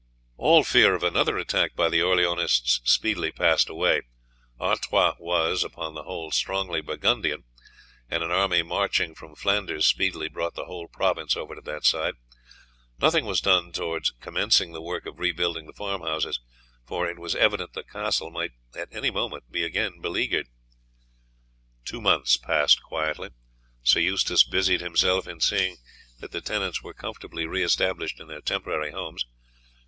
[0.35, 4.01] All fear of another attack by the Orleanists speedily passed away.
[4.59, 7.43] Artois was, upon the whole, strongly Burgundian,
[8.09, 12.15] and an army marching from Flanders speedily brought the whole province over to that side.
[12.99, 16.39] Nothing was done towards commencing the work of rebuilding the farmhouses,
[16.83, 20.47] for it was evident that the castle might at any moment be again beleaguered.
[21.85, 23.29] Two months passed quietly.
[23.83, 25.77] Sir Eustace busied himself in seeing
[26.19, 29.27] that the tenants were comfortably re established in their temporary homes.